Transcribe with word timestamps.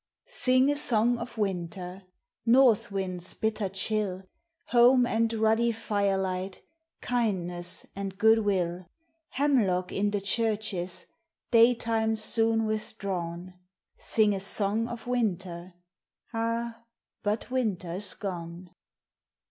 Sing 0.25 0.71
a 0.71 0.75
song 0.75 1.19
of 1.19 1.37
Winter! 1.37 2.01
North 2.43 2.91
wind's 2.91 3.35
bitter 3.35 3.69
chill, 3.69 4.23
Home 4.69 5.05
and 5.05 5.31
ruddy 5.31 5.71
firelight, 5.71 6.63
Kindness 7.01 7.85
and 7.95 8.17
good 8.17 8.39
will, 8.39 8.87
Hemlock 9.29 9.91
in 9.91 10.09
the 10.09 10.19
churches, 10.19 11.05
Daytime 11.51 12.15
soon 12.15 12.65
withdrawn; 12.65 13.53
Sing 13.99 14.33
a 14.33 14.39
song 14.39 14.87
of 14.87 15.05
Winter,— 15.05 15.75
Ah, 16.33 16.81
but 17.21 17.51
Winter's 17.51 18.15
gone! 18.15 18.71